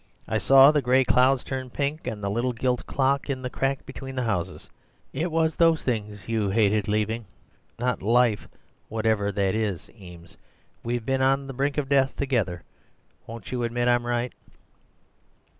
I 0.27 0.39
saw 0.39 0.71
the 0.71 0.81
gray 0.81 1.03
clouds 1.03 1.43
turn 1.43 1.69
pink, 1.69 2.07
and 2.07 2.23
the 2.23 2.29
little 2.31 2.53
gilt 2.53 2.87
clock 2.87 3.29
in 3.29 3.43
the 3.43 3.51
crack 3.51 3.85
between 3.85 4.15
the 4.15 4.23
houses. 4.23 4.67
It 5.13 5.31
was 5.31 5.55
THOSE 5.57 5.83
things 5.83 6.27
you 6.27 6.49
hated 6.49 6.87
leaving, 6.87 7.25
not 7.77 8.01
Life, 8.01 8.47
whatever 8.89 9.31
that 9.31 9.53
is. 9.53 9.91
Eames, 9.91 10.37
we've 10.83 11.05
been 11.05 11.21
to 11.21 11.43
the 11.45 11.53
brink 11.53 11.77
of 11.77 11.87
death 11.87 12.15
together; 12.15 12.63
won't 13.27 13.51
you 13.51 13.61
admit 13.61 13.87
I'm 13.87 14.07
right? 14.07 14.33